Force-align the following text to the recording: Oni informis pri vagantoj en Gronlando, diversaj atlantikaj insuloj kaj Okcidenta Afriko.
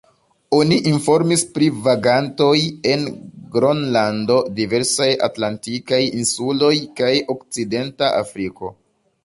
Oni 0.59 0.77
informis 0.91 1.43
pri 1.57 1.67
vagantoj 1.87 2.53
en 2.93 3.05
Gronlando, 3.57 4.39
diversaj 4.61 5.09
atlantikaj 5.29 6.03
insuloj 6.23 6.73
kaj 7.03 7.15
Okcidenta 7.39 8.13
Afriko. 8.27 8.77